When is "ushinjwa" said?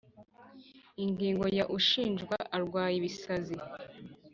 1.77-2.35